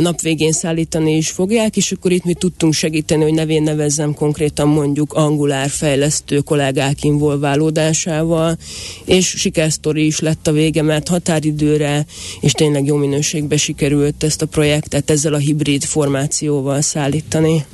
nap 0.00 0.20
végén 0.20 0.52
szállítani 0.52 1.16
is 1.16 1.30
fogják, 1.30 1.76
és 1.76 1.92
akkor 1.92 2.12
itt 2.12 2.24
mi 2.24 2.34
tudtunk 2.34 2.72
segíteni, 2.72 3.22
hogy 3.22 3.34
nevén 3.34 3.62
nevezzem 3.62 4.14
konkrétan 4.14 4.68
mondjuk 4.68 5.12
angulár 5.12 5.68
fejlesztő 5.68 6.38
kollégák 6.38 7.04
involválódásával, 7.04 8.56
és 9.04 9.26
sikersztori 9.26 10.06
is 10.06 10.20
lett 10.20 10.46
a 10.46 10.52
vége, 10.52 10.82
mert 10.82 11.08
határidőre 11.08 12.06
és 12.40 12.52
tényleg 12.52 12.84
jó 12.84 12.96
minőségbe 12.96 13.56
sikerült 13.56 14.22
ezt 14.24 14.42
a 14.42 14.46
projektet 14.46 15.10
ezzel 15.10 15.34
a 15.34 15.38
hibrid 15.38 15.84
formációval 15.84 16.80
szállítani. 16.80 17.64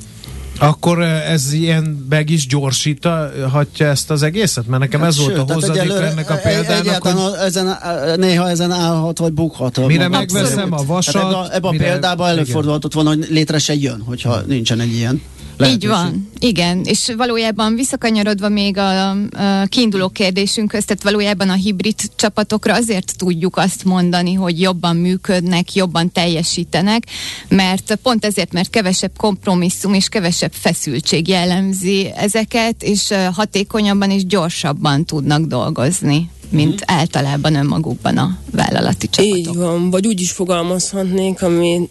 Akkor 0.59 1.02
eh, 1.02 1.33
ez 1.33 1.52
ilyen 1.52 2.07
meg 2.09 2.30
is 2.30 2.47
gyorsíthatja 2.47 3.87
ezt 3.87 4.11
az 4.11 4.23
egészet? 4.23 4.66
Mert 4.66 4.83
nekem 4.83 5.02
ez 5.02 5.16
Sőt, 5.16 5.37
volt 5.37 5.50
a 5.50 5.52
hozadék 5.52 5.90
ennek 5.90 6.30
a 6.30 6.35
példának. 6.35 7.02
Hogy... 7.02 7.38
ezen, 7.45 7.76
néha 8.16 8.49
ezen 8.49 8.71
állhat, 8.71 9.19
vagy 9.19 9.33
bukhat. 9.33 9.87
Mire 9.87 10.09
megveszem 10.09 10.73
a 10.73 10.85
vasat. 10.85 11.14
Ebben 11.14 11.33
a, 11.33 11.54
ebbe 11.54 11.69
a 11.69 11.75
példában 11.76 12.28
előfordulhatott 12.28 12.92
volna, 12.92 13.09
hogy 13.09 13.26
létre 13.30 13.59
se 13.59 13.75
jön, 13.75 14.02
hogyha 14.07 14.40
nincsen 14.47 14.80
egy 14.80 14.92
ilyen. 14.92 15.23
Lehetőség. 15.61 15.83
Így 15.83 15.88
van, 15.88 16.29
igen, 16.38 16.81
és 16.85 17.12
valójában 17.17 17.75
visszakanyarodva 17.75 18.49
még 18.49 18.76
a, 18.76 19.11
a 19.11 19.17
kiinduló 19.67 20.09
kérdésünkhöz, 20.09 20.85
tehát 20.85 21.02
valójában 21.02 21.49
a 21.49 21.55
hibrid 21.55 21.95
csapatokra 22.17 22.75
azért 22.75 23.17
tudjuk 23.17 23.57
azt 23.57 23.85
mondani, 23.85 24.35
hogy 24.35 24.61
jobban 24.61 24.97
működnek, 24.97 25.75
jobban 25.75 26.12
teljesítenek, 26.12 27.07
mert 27.49 27.99
pont 28.02 28.25
ezért, 28.25 28.52
mert 28.52 28.71
kevesebb 28.71 29.12
kompromisszum 29.17 29.95
és 29.95 30.09
kevesebb 30.09 30.52
feszültség 30.52 31.29
jellemzi 31.29 32.11
ezeket, 32.17 32.83
és 32.83 33.12
hatékonyabban 33.33 34.11
és 34.11 34.26
gyorsabban 34.26 35.05
tudnak 35.05 35.45
dolgozni 35.45 36.31
mint 36.50 36.75
mm. 36.75 36.95
általában 36.97 37.55
önmagukban 37.55 38.17
a 38.17 38.38
vállalati 38.52 39.09
csapatok. 39.09 39.37
Így 39.37 39.55
van, 39.55 39.90
vagy 39.90 40.07
úgy 40.07 40.21
is 40.21 40.31
fogalmazhatnék, 40.31 41.43
ami 41.43 41.88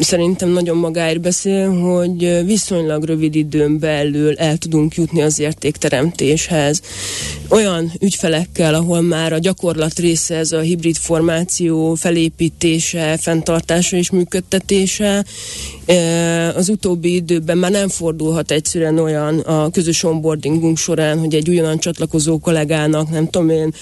szerintem 0.00 0.48
nagyon 0.48 0.76
magáért 0.76 1.20
beszél, 1.20 1.70
hogy 1.70 2.44
viszonylag 2.44 3.04
rövid 3.04 3.34
időn 3.34 3.78
belül 3.78 4.36
el 4.38 4.56
tudunk 4.56 4.94
jutni 4.94 5.22
az 5.22 5.38
értékteremtéshez. 5.38 6.80
Olyan 7.52 7.92
ügyfelekkel, 8.00 8.74
ahol 8.74 9.00
már 9.00 9.32
a 9.32 9.38
gyakorlat 9.38 9.98
része 9.98 10.36
ez 10.36 10.52
a 10.52 10.60
hibrid 10.60 10.96
formáció 10.96 11.94
felépítése, 11.94 13.16
fenntartása 13.20 13.96
és 13.96 14.10
működtetése, 14.10 15.24
az 16.54 16.68
utóbbi 16.68 17.14
időben 17.14 17.58
már 17.58 17.70
nem 17.70 17.88
fordulhat 17.88 18.50
egyszerűen 18.50 18.98
olyan 18.98 19.38
a 19.38 19.70
közös 19.70 20.02
onboardingunk 20.02 20.76
során, 20.76 21.18
hogy 21.18 21.34
egy 21.34 21.48
ugyanan 21.48 21.78
csatlakozó 21.78 22.38
kollégának, 22.38 23.10
nem 23.10 23.30
tudom 23.30 23.48
én, 23.48 23.74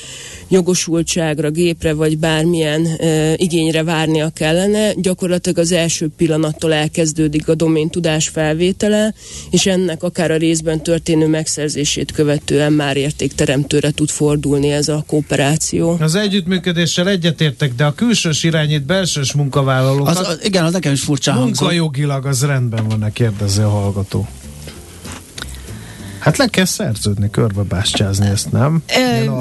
jogosultságra, 0.49 1.51
gépre 1.51 1.93
vagy 1.93 2.19
bármilyen 2.19 2.89
igényre 3.37 3.83
várnia 3.83 4.31
kellene. 4.35 4.93
Gyakorlatilag 4.93 5.59
az 5.59 5.73
első 5.73 6.09
pillanattól 6.17 6.73
elkezdődik 6.73 7.49
a 7.49 7.55
domén 7.55 7.89
tudás 7.89 8.29
felvétele, 8.29 9.15
és 9.51 9.67
ennek 9.67 10.03
akár 10.03 10.31
a 10.31 10.37
részben 10.37 10.83
történő 10.83 11.27
megszerzését 11.27 12.13
követően 12.13 12.73
már 12.73 12.97
értékteremtőre 13.61 13.91
tud 13.91 14.09
fordulni 14.09 14.71
ez 14.71 14.89
a 14.89 15.05
kooperáció. 15.07 15.97
Az 16.01 16.15
együttműködéssel 16.15 17.09
egyetértek, 17.09 17.75
de 17.75 17.85
a 17.85 17.95
külsős 17.95 18.43
irányít 18.43 18.83
belsős 18.83 19.33
munkavállalókat... 19.33 20.19
Az, 20.19 20.39
igen, 20.43 20.65
az 20.65 20.73
nekem 20.73 20.93
is 20.93 21.03
furcsa 21.03 21.35
Munkajogilag 21.35 22.27
az 22.27 22.45
rendben 22.45 22.89
van, 22.89 23.11
kérdezi 23.13 23.61
a 23.61 23.69
hallgató. 23.69 24.29
Hát 26.21 26.37
le 26.37 26.47
kell 26.47 26.65
szerződni, 26.65 27.31
körbebástyázni 27.31 28.27
ezt, 28.27 28.53
nem? 28.53 28.83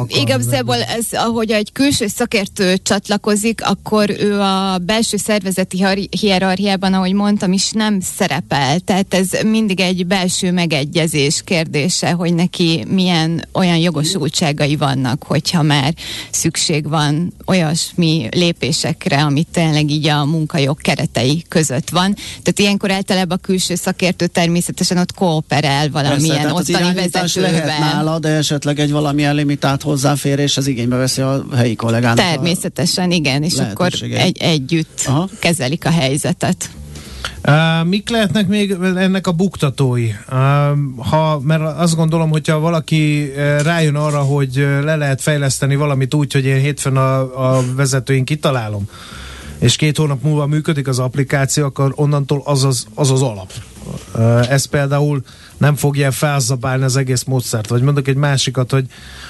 igazából 0.07 0.75
ez, 0.75 1.05
ahogy 1.11 1.51
egy 1.51 1.71
külső 1.71 2.07
szakértő 2.07 2.77
csatlakozik, 2.77 3.65
akkor 3.65 4.09
ő 4.09 4.39
a 4.39 4.77
belső 4.77 5.17
szervezeti 5.17 5.85
hierarchiában, 6.09 6.93
ahogy 6.93 7.13
mondtam 7.13 7.51
is, 7.51 7.71
nem 7.71 7.99
szerepel. 7.99 8.79
Tehát 8.79 9.13
ez 9.13 9.29
mindig 9.45 9.79
egy 9.79 10.07
belső 10.07 10.51
megegyezés 10.51 11.41
kérdése, 11.45 12.11
hogy 12.11 12.33
neki 12.33 12.85
milyen 12.87 13.45
olyan 13.53 13.77
jogosultságai 13.77 14.75
vannak, 14.75 15.23
hogyha 15.23 15.61
már 15.61 15.93
szükség 16.31 16.89
van 16.89 17.33
olyasmi 17.45 18.27
lépésekre, 18.31 19.23
amit 19.23 19.47
tényleg 19.51 19.89
így 19.89 20.07
a 20.07 20.25
munkajog 20.25 20.81
keretei 20.81 21.45
között 21.47 21.89
van. 21.89 22.13
Tehát 22.13 22.59
ilyenkor 22.59 22.91
általában 22.91 23.37
a 23.37 23.45
külső 23.45 23.75
szakértő 23.75 24.27
természetesen 24.27 24.97
ott 24.97 25.13
kooperál 25.13 25.89
valamilyen 25.89 26.41
Persze, 26.41 26.49
irányítás 26.69 27.35
lehet 27.35 27.79
nála, 27.79 28.19
de 28.19 28.29
esetleg 28.29 28.79
egy 28.79 28.91
valamilyen 28.91 29.35
limitált 29.35 29.81
hozzáférés 29.81 30.57
az 30.57 30.67
igénybe 30.67 30.95
veszi 30.95 31.21
a 31.21 31.45
helyi 31.55 31.75
kollégának. 31.75 32.17
Természetesen, 32.17 33.11
igen, 33.11 33.43
és 33.43 33.53
akkor 33.57 33.91
egy, 34.01 34.37
együtt 34.37 35.03
Aha. 35.05 35.29
kezelik 35.39 35.85
a 35.85 35.89
helyzetet. 35.91 36.69
Uh, 37.47 37.87
mik 37.87 38.09
lehetnek 38.09 38.47
még 38.47 38.71
ennek 38.95 39.27
a 39.27 39.31
buktatói? 39.31 40.09
Uh, 40.31 40.35
ha, 40.97 41.39
mert 41.43 41.61
azt 41.61 41.95
gondolom, 41.95 42.29
hogyha 42.29 42.59
valaki 42.59 43.31
uh, 43.35 43.61
rájön 43.61 43.95
arra, 43.95 44.19
hogy 44.19 44.55
le 44.83 44.95
lehet 44.95 45.21
fejleszteni 45.21 45.75
valamit 45.75 46.13
úgy, 46.13 46.33
hogy 46.33 46.45
én 46.45 46.59
hétfőn 46.59 46.95
a, 46.95 47.19
a 47.57 47.63
vezetőink 47.75 48.25
kitalálom, 48.25 48.83
és 49.59 49.75
két 49.75 49.97
hónap 49.97 50.23
múlva 50.23 50.45
működik 50.45 50.87
az 50.87 50.99
applikáció, 50.99 51.65
akkor 51.65 51.93
onnantól 51.95 52.41
az 52.45 52.63
az, 52.63 52.85
az, 52.93 53.11
az 53.11 53.21
alap. 53.21 53.51
Ez 54.49 54.65
például 54.65 55.21
nem 55.57 55.75
fogja 55.75 56.11
felzabálni 56.11 56.83
az 56.83 56.95
egész 56.95 57.23
módszert. 57.23 57.69
Vagy 57.69 57.81
mondok 57.81 58.07
egy 58.07 58.15
másikat, 58.15 58.71
hogy, 58.71 58.85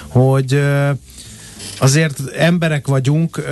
hogy 0.08 0.62
azért 1.78 2.20
emberek 2.36 2.86
vagyunk, 2.86 3.42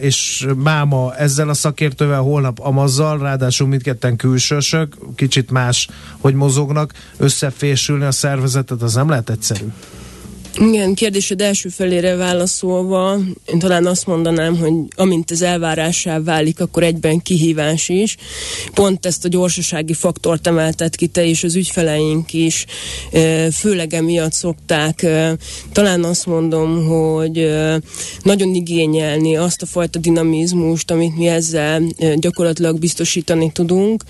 és 0.00 0.46
máma 0.56 1.14
ezzel 1.14 1.48
a 1.48 1.54
szakértővel, 1.54 2.20
holnap 2.20 2.58
Amazzal, 2.60 3.18
ráadásul 3.18 3.68
mindketten 3.68 4.16
külsősök, 4.16 4.96
kicsit 5.14 5.50
más, 5.50 5.88
hogy 6.18 6.34
mozognak, 6.34 6.92
összefésülni 7.16 8.04
a 8.04 8.12
szervezetet, 8.12 8.82
az 8.82 8.94
nem 8.94 9.08
lehet 9.08 9.30
egyszerű. 9.30 9.66
Igen, 10.60 10.94
kérdésed 10.94 11.40
első 11.40 11.68
felére 11.68 12.14
válaszolva, 12.14 13.18
én 13.46 13.58
talán 13.58 13.86
azt 13.86 14.06
mondanám, 14.06 14.56
hogy 14.56 14.72
amint 14.94 15.30
ez 15.30 15.42
elvárásá 15.42 16.20
válik, 16.20 16.60
akkor 16.60 16.82
egyben 16.82 17.22
kihívás 17.22 17.88
is. 17.88 18.16
Pont 18.74 19.06
ezt 19.06 19.24
a 19.24 19.28
gyorsasági 19.28 19.92
faktort 19.92 20.46
emeltet 20.46 20.96
ki 20.96 21.06
te 21.06 21.26
és 21.26 21.44
az 21.44 21.54
ügyfeleink 21.54 22.32
is, 22.32 22.66
főleg 23.52 23.94
emiatt 23.94 24.32
szokták, 24.32 25.06
talán 25.72 26.04
azt 26.04 26.26
mondom, 26.26 26.86
hogy 26.86 27.54
nagyon 28.22 28.54
igényelni 28.54 29.36
azt 29.36 29.62
a 29.62 29.66
fajta 29.66 29.98
dinamizmust, 29.98 30.90
amit 30.90 31.16
mi 31.16 31.26
ezzel 31.26 31.82
gyakorlatilag 32.16 32.78
biztosítani 32.78 33.50
tudunk, 33.52 34.04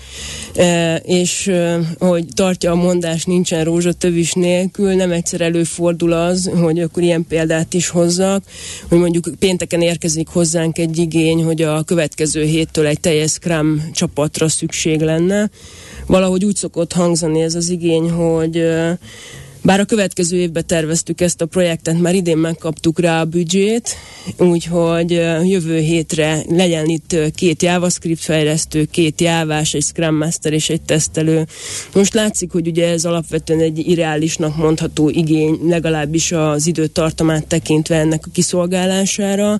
és 1.03 1.51
hogy 1.97 2.25
tartja 2.33 2.71
a 2.71 2.75
mondás, 2.75 3.25
nincsen 3.25 3.63
rózsatövis 3.63 4.33
nélkül, 4.33 4.93
nem 4.93 5.11
egyszer 5.11 5.41
előfordul 5.41 6.13
az, 6.13 6.35
az, 6.37 6.51
hogy 6.61 6.79
akkor 6.79 7.03
ilyen 7.03 7.25
példát 7.27 7.73
is 7.73 7.89
hozzak, 7.89 8.43
hogy 8.89 8.97
mondjuk 8.97 9.29
pénteken 9.39 9.81
érkezik 9.81 10.27
hozzánk 10.27 10.77
egy 10.77 10.97
igény, 10.97 11.43
hogy 11.43 11.61
a 11.61 11.83
következő 11.83 12.43
héttől 12.43 12.85
egy 12.85 12.99
teljes 12.99 13.31
Scrum 13.31 13.89
csapatra 13.93 14.49
szükség 14.49 15.01
lenne. 15.01 15.49
Valahogy 16.07 16.45
úgy 16.45 16.55
szokott 16.55 16.93
hangzani 16.93 17.41
ez 17.41 17.55
az 17.55 17.69
igény, 17.69 18.09
hogy 18.09 18.63
bár 19.67 19.79
a 19.79 19.85
következő 19.85 20.37
évben 20.37 20.65
terveztük 20.67 21.21
ezt 21.21 21.41
a 21.41 21.45
projektet, 21.45 21.99
már 21.99 22.15
idén 22.15 22.37
megkaptuk 22.37 22.99
rá 22.99 23.21
a 23.21 23.25
büdzsét, 23.25 23.95
úgyhogy 24.37 25.11
jövő 25.43 25.77
hétre 25.79 26.43
legyen 26.49 26.85
itt 26.85 27.15
két 27.35 27.61
JavaScript 27.63 28.21
fejlesztő, 28.21 28.85
két 28.85 29.21
jávás, 29.21 29.73
egy 29.73 29.83
Scrum 29.83 30.15
Master 30.15 30.53
és 30.53 30.69
egy 30.69 30.81
tesztelő. 30.81 31.45
Most 31.93 32.13
látszik, 32.13 32.51
hogy 32.51 32.67
ugye 32.67 32.87
ez 32.87 33.05
alapvetően 33.05 33.59
egy 33.59 33.89
irreálisnak 33.89 34.57
mondható 34.57 35.09
igény, 35.09 35.59
legalábbis 35.63 36.31
az 36.31 36.67
időtartamát 36.67 37.47
tekintve 37.47 37.95
ennek 37.95 38.25
a 38.25 38.31
kiszolgálására. 38.33 39.59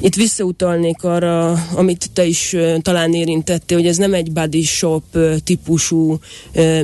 Itt 0.00 0.14
visszautalnék 0.14 1.04
arra, 1.04 1.52
amit 1.52 2.10
te 2.12 2.24
is 2.24 2.56
talán 2.82 3.14
érintettél, 3.14 3.78
hogy 3.78 3.86
ez 3.86 3.96
nem 3.96 4.14
egy 4.14 4.32
body 4.32 4.62
shop 4.62 5.18
típusú 5.44 6.18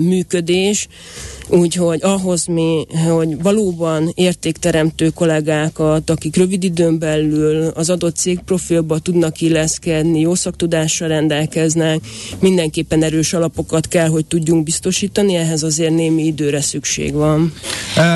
működés, 0.01 0.89
Úgyhogy 1.49 1.99
ahhoz 2.03 2.34
mi, 2.47 2.87
hogy 3.09 3.43
valóban 3.43 4.13
értékteremtő 4.15 5.09
kollégákat, 5.09 6.11
akik 6.11 6.37
rövid 6.37 6.65
időn 6.65 6.99
belül 6.99 7.67
az 7.75 7.91
adott 7.91 8.17
cég 8.17 8.41
profilba 8.41 8.99
tudnak 8.99 9.41
illeszkedni, 9.41 10.21
jó 10.21 10.35
szaktudással 10.35 11.09
rendelkeznek, 11.09 12.01
mindenképpen 12.41 13.03
erős 13.03 13.33
alapokat 13.33 13.89
kell, 13.89 14.09
hogy 14.09 14.27
tudjunk 14.27 14.65
biztosítani, 14.65 15.35
ehhez 15.35 15.63
azért 15.63 15.95
némi 15.95 16.25
időre 16.25 16.61
szükség 16.61 17.13
van. 17.13 17.53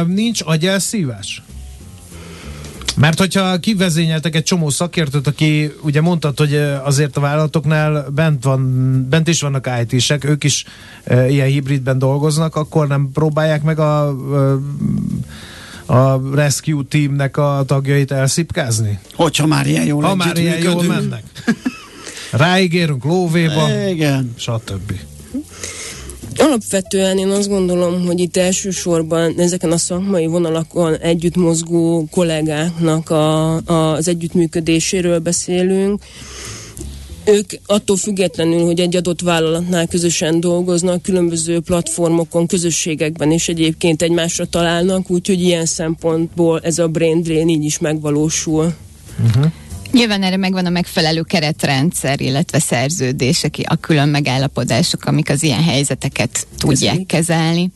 Nincs 0.07 0.41
agyelszívás? 0.45 1.43
Mert 2.99 3.19
hogyha 3.19 3.59
kivezényeltek 3.59 4.35
egy 4.35 4.43
csomó 4.43 4.71
szakértőt, 4.71 5.27
aki 5.27 5.73
ugye 5.83 6.01
mondtad, 6.01 6.39
hogy 6.39 6.55
azért 6.85 7.17
a 7.17 7.21
vállalatoknál 7.21 8.07
bent, 8.15 8.45
van, 8.45 9.07
bent 9.11 9.29
is 9.29 9.41
vannak 9.41 9.71
IT-sek, 9.83 10.25
ők 10.25 10.45
is 10.45 10.65
e, 11.05 11.29
ilyen 11.29 11.47
hibridben 11.47 11.99
dolgoznak, 11.99 12.57
akkor 12.57 12.87
nem 12.89 13.11
próbálják 13.13 13.63
meg 13.63 13.79
a, 13.79 14.09
a 15.87 16.21
rescue 16.35 16.83
teamnek 16.89 17.37
a 17.37 17.63
tagjait 17.67 18.11
elszipkázni? 18.11 18.99
Hogyha 19.15 19.47
már 19.47 19.67
ilyen 19.67 19.85
jól 19.85 20.03
Ha 20.03 20.15
már 20.15 20.37
ilyen 20.37 20.59
jól 20.59 20.83
mennek. 20.83 21.25
Ráigérünk 22.31 23.05
lóvéba, 23.05 23.89
Igen. 23.89 24.35
stb. 24.37 24.93
Alapvetően 26.39 27.19
én 27.19 27.29
azt 27.29 27.49
gondolom, 27.49 28.07
hogy 28.07 28.21
itt 28.21 28.37
elsősorban 28.37 29.35
ezeken 29.39 29.73
a 29.73 29.77
szakmai 29.77 30.27
vonalakon 30.27 30.97
együtt 30.97 31.37
mozgó 31.37 32.09
kollégáknak 32.11 33.11
a, 33.11 33.57
a, 33.57 33.93
az 33.93 34.09
együttműködéséről 34.09 35.19
beszélünk. 35.19 36.03
Ők 37.25 37.51
attól 37.67 37.97
függetlenül, 37.97 38.65
hogy 38.65 38.81
egy 38.81 38.97
adott 38.97 39.21
vállalatnál 39.21 39.87
közösen 39.87 40.41
dolgoznak, 40.41 41.03
különböző 41.03 41.61
platformokon, 41.61 42.47
közösségekben 42.47 43.31
is 43.33 43.49
egyébként 43.49 44.03
egymásra 44.03 44.47
találnak, 44.47 45.11
úgyhogy 45.11 45.41
ilyen 45.41 45.67
szempontból 45.67 46.61
ez 46.63 46.79
a 46.79 46.89
brain 46.89 47.23
drain 47.23 47.49
így 47.49 47.65
is 47.65 47.79
megvalósul. 47.79 48.75
Uh-huh. 49.27 49.53
Nyilván 49.93 50.23
erre 50.23 50.37
megvan 50.37 50.67
a 50.67 50.71
megfelelő 50.71 51.23
keretrendszer, 51.23 52.21
illetve 52.21 52.59
szerződések, 52.59 53.57
a 53.65 53.77
külön 53.77 54.09
megállapodások, 54.09 55.05
amik 55.05 55.31
az 55.31 55.43
ilyen 55.43 55.63
helyzeteket 55.63 56.47
tudják 56.59 56.81
Köszönjük. 56.81 57.07
kezelni. 57.07 57.71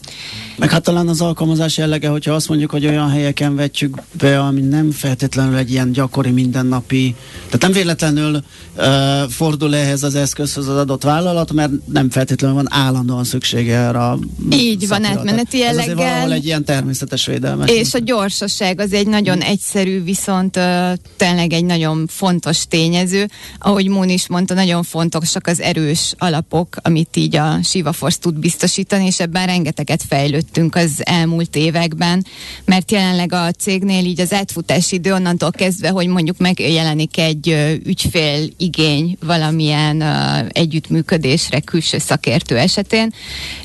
Meg 0.57 0.71
hát 0.71 0.83
talán 0.83 1.09
az 1.09 1.21
alkalmazás 1.21 1.77
jellege, 1.77 2.09
hogyha 2.09 2.35
azt 2.35 2.49
mondjuk, 2.49 2.71
hogy 2.71 2.87
olyan 2.87 3.11
helyeken 3.11 3.57
vetjük 3.57 3.97
be, 4.13 4.41
ami 4.41 4.61
nem 4.61 4.91
feltétlenül 4.91 5.57
egy 5.57 5.71
ilyen 5.71 5.93
gyakori 5.93 6.31
mindennapi, 6.31 7.15
tehát 7.45 7.61
nem 7.61 7.73
véletlenül 7.73 8.43
uh, 8.77 8.85
fordul 9.31 9.77
ehhez 9.77 10.03
az 10.03 10.15
eszközhöz 10.15 10.69
az 10.69 10.77
adott 10.77 11.03
vállalat, 11.03 11.53
mert 11.53 11.71
nem 11.87 12.11
feltétlenül 12.11 12.57
van 12.57 12.67
állandóan 12.73 13.25
szüksége 13.25 13.77
erre 13.77 14.15
Így 14.51 14.89
van, 14.89 15.05
átmeneti 15.05 15.59
jelleggel. 15.59 16.25
Ez 16.25 16.31
egy 16.31 16.45
ilyen 16.45 16.65
természetes 16.65 17.27
védelme. 17.27 17.65
És 17.65 17.95
a 17.95 17.99
gyorsaság 17.99 18.81
az 18.81 18.93
egy 18.93 19.07
nagyon 19.07 19.41
egyszerű, 19.41 20.03
viszont 20.03 20.57
uh, 20.57 20.93
tényleg 21.17 21.53
egy 21.53 21.65
nagyon 21.65 22.02
fontos 22.07 22.67
tényező. 22.69 23.29
Ahogy 23.59 23.89
Món 23.89 24.09
is 24.09 24.29
mondta, 24.29 24.55
nagyon 24.55 24.83
fontosak 24.83 25.47
az 25.47 25.61
erős 25.61 26.15
alapok, 26.19 26.77
amit 26.83 27.17
így 27.17 27.37
a 27.37 27.59
Siva 27.63 27.93
Force 27.93 28.19
tud 28.19 28.35
biztosítani, 28.35 29.07
és 29.07 29.21
ebben 29.21 29.47
rengeteget 29.47 30.03
fejlődtünk 30.09 30.75
az 30.75 31.01
elmúlt 31.05 31.57
években, 31.57 32.27
mert 32.65 32.91
jelenleg 32.91 33.33
a 33.33 33.51
cégnél 33.51 34.05
így 34.05 34.21
az 34.21 34.33
átfutási 34.33 34.95
idő 34.95 35.13
onnantól 35.13 35.51
kezdve, 35.51 35.89
hogy 35.89 36.07
mondjuk 36.07 36.39
megjelenik 36.39 37.19
egy 37.19 37.49
ügyfél 37.85 38.49
igény 38.57 39.17
valamilyen 39.21 40.03
együttműködésre 40.49 41.61
külső 41.61 41.99
szakértő 41.99 42.57
esetén, 42.59 43.13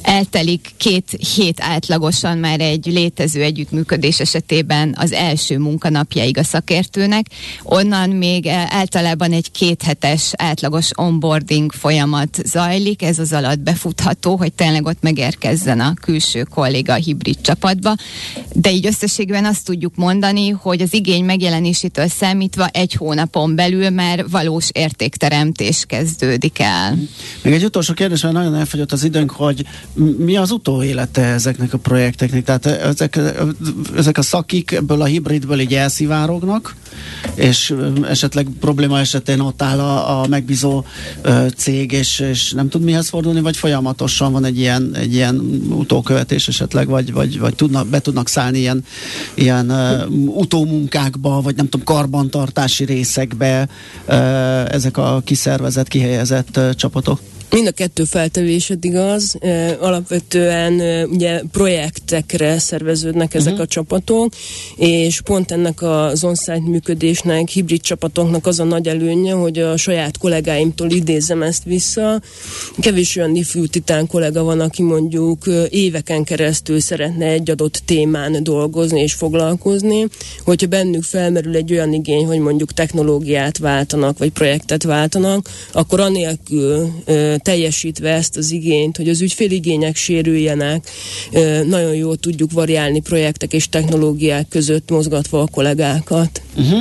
eltelik 0.02 0.72
két 0.78 1.18
hét 1.36 1.62
átlagosan 1.62 2.38
már 2.38 2.60
egy 2.60 2.86
létező 2.86 3.42
együttműködés 3.42 4.20
esetében 4.20 4.96
az 4.98 5.12
első 5.12 5.58
munkanapjaig 5.58 6.38
a 6.38 6.44
szakértőnek, 6.44 7.26
onnan 7.64 8.10
még 8.10 8.27
még 8.32 8.48
általában 8.70 9.32
egy 9.32 9.52
kéthetes 9.52 10.32
átlagos 10.36 10.90
onboarding 10.96 11.72
folyamat 11.72 12.40
zajlik, 12.46 13.02
ez 13.04 13.20
az 13.20 13.34
alatt 13.34 13.60
befutható, 13.60 14.36
hogy 14.36 14.54
tényleg 14.54 14.86
ott 14.86 15.02
megérkezzen 15.02 15.80
a 15.80 15.94
külső 16.02 16.44
kolléga 16.44 16.94
a 16.94 16.96
hibrid 16.96 17.42
csapatba, 17.42 17.96
de 18.54 18.72
így 18.72 18.86
összességben 18.86 19.46
azt 19.46 19.66
tudjuk 19.66 19.96
mondani, 19.96 20.50
hogy 20.50 20.82
az 20.82 20.94
igény 20.94 21.26
megjelenésétől 21.26 22.08
számítva 22.08 22.68
egy 22.68 22.94
hónapon 22.94 23.56
belül 23.56 23.90
már 23.90 24.30
valós 24.30 24.70
értékteremtés 24.72 25.84
kezdődik 25.88 26.60
el. 26.60 26.98
Még 27.44 27.54
egy 27.54 27.64
utolsó 27.64 27.94
kérdés, 27.94 28.22
mert 28.22 28.34
nagyon 28.34 28.56
elfogyott 28.56 28.92
az 28.92 29.04
időnk, 29.04 29.32
hogy 29.32 29.66
mi 30.18 30.36
az 30.36 30.52
utóélete 30.52 31.22
ezeknek 31.22 31.74
a 31.74 31.78
projekteknek? 31.78 32.44
Tehát 32.44 32.66
ezek, 32.66 33.20
ezek 33.98 34.18
a 34.18 34.22
szakik 34.22 34.72
ebből 34.72 35.02
a 35.02 35.06
hibridből 35.06 35.60
így 35.60 35.74
elszivárognak, 35.74 36.76
és 37.36 37.74
esetleg 38.18 38.48
probléma 38.60 39.00
esetén 39.00 39.40
ott 39.40 39.62
áll 39.62 39.80
a, 39.80 40.22
a 40.22 40.28
megbízó 40.28 40.84
ö, 41.22 41.46
cég, 41.56 41.92
és, 41.92 42.20
és 42.20 42.52
nem 42.52 42.70
tud 42.70 42.82
mihez 42.82 43.10
fordulni, 43.10 43.42
vagy 43.42 43.58
folyamatosan 43.58 44.32
van 44.32 44.46
egy 44.46 44.58
ilyen, 44.58 44.96
egy 44.96 45.14
ilyen 45.14 45.36
utókövetés 45.70 46.48
esetleg, 46.48 46.88
vagy, 46.88 47.14
vagy, 47.14 47.40
vagy 47.40 47.56
tudnak, 47.56 47.88
be 47.88 48.00
tudnak 48.00 48.28
szállni 48.28 48.60
ilyen, 48.60 48.84
ilyen 49.34 49.70
ö, 49.70 50.06
utómunkákba, 50.26 51.42
vagy 51.42 51.56
nem 51.56 51.70
tudom, 51.70 51.86
karbantartási 51.86 52.86
részekbe 52.86 53.70
ö, 54.06 54.14
ezek 54.72 54.98
a 54.98 55.22
kiszervezett, 55.24 55.88
kihelyezett 55.88 56.58
ö, 56.58 56.74
csapatok? 56.74 57.20
Mind 57.52 57.68
a 57.68 57.72
kettő 57.72 58.04
feltevésed 58.04 58.86
igaz. 58.86 59.38
Alapvetően 59.80 61.06
ugye 61.10 61.42
projektekre 61.52 62.60
szerveződnek 62.60 63.34
ezek 63.34 63.52
uh-huh. 63.52 63.66
a 63.66 63.68
csapatok, 63.68 64.34
és 64.76 65.22
pont 65.22 65.52
ennek 65.52 65.82
az 65.82 66.24
on-site 66.24 66.62
működésnek, 66.68 67.48
hibrid 67.48 67.82
csapatoknak 67.82 68.48
az 68.48 68.60
a 68.60 68.64
nagy 68.64 68.88
előnye, 68.88 69.34
hogy 69.34 69.60
a 69.60 69.78
saját 69.78 70.18
kollégáimtól 70.18 70.90
idézem 70.92 71.42
ezt 71.44 71.64
vissza. 71.64 72.22
Kevés 72.80 73.16
olyan 73.16 73.36
ifjú 73.36 73.66
titán 73.66 74.08
kollega 74.08 74.44
van, 74.44 74.60
aki 74.60 74.84
mondjuk 74.84 75.46
éveken 75.70 76.24
keresztül 76.24 76.80
szeretne 76.80 77.26
egy 77.26 77.50
adott 77.50 77.82
témán 77.86 78.44
dolgozni 78.44 79.02
és 79.02 79.14
foglalkozni, 79.14 80.08
hogyha 80.44 80.68
bennük 80.68 81.04
felmerül 81.04 81.56
egy 81.56 81.72
olyan 81.72 81.94
igény, 81.94 82.26
hogy 82.26 82.40
mondjuk 82.40 82.74
technológiát 82.74 83.58
váltanak, 83.58 84.18
vagy 84.18 84.32
projektet 84.32 84.84
váltanak, 84.84 85.50
akkor 85.72 86.00
anélkül 86.00 86.92
teljesítve 87.38 88.10
ezt 88.10 88.38
az 88.38 88.52
igényt, 88.52 88.98
hogy 88.98 89.10
az 89.10 89.22
ügyféligények 89.22 89.96
sérüljenek, 89.96 90.90
nagyon 91.66 91.96
jól 91.96 92.18
tudjuk 92.18 92.52
variálni 92.52 93.02
projektek 93.02 93.54
és 93.54 93.70
technológiák 93.70 94.48
között 94.48 94.90
mozgatva 94.90 95.42
a 95.42 95.48
kollégákat. 95.48 96.42
Uh-huh. 96.56 96.80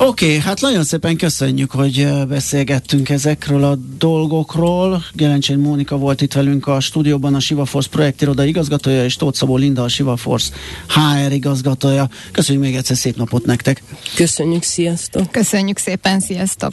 Oké, 0.00 0.26
okay, 0.26 0.38
hát 0.38 0.60
nagyon 0.60 0.84
szépen 0.84 1.16
köszönjük, 1.16 1.70
hogy 1.70 2.08
beszélgettünk 2.28 3.08
ezekről 3.08 3.64
a 3.64 3.78
dolgokról. 3.98 5.04
Gelencsén 5.12 5.58
Mónika 5.58 5.96
volt 5.96 6.20
itt 6.20 6.32
velünk 6.32 6.66
a 6.66 6.80
stúdióban, 6.80 7.34
a 7.34 7.40
Sivaforce 7.40 7.88
projektiroda 7.88 8.44
igazgatója, 8.44 9.04
és 9.04 9.16
Tóth 9.16 9.36
Szabó 9.36 9.56
Linda, 9.56 9.82
a 9.82 9.88
Sivaforce 9.88 10.52
HR 10.88 11.32
igazgatója. 11.32 12.08
Köszönjük 12.32 12.64
még 12.64 12.74
egyszer, 12.74 12.96
szép 12.96 13.16
napot 13.16 13.44
nektek! 13.44 13.82
Köszönjük, 14.14 14.62
sziasztok! 14.62 15.30
Köszönjük 15.30 15.78
szépen, 15.78 16.20
sziasztok! 16.20 16.72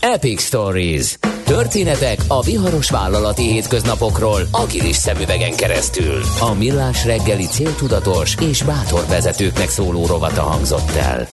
Epic 0.00 0.42
Stories. 0.42 1.18
Történetek 1.44 2.18
a 2.28 2.42
viharos 2.42 2.90
vállalati 2.90 3.42
hétköznapokról 3.42 4.40
a 4.50 4.66
kilis 4.66 4.96
szemüvegen 4.96 5.56
keresztül. 5.56 6.20
A 6.40 6.54
millás 6.54 7.04
reggeli 7.04 7.46
céltudatos 7.46 8.34
és 8.40 8.62
bátor 8.62 9.06
vezetőknek 9.08 9.68
szóló 9.68 10.06
rovata 10.06 10.42
hangzott 10.42 10.90
el. 10.90 11.26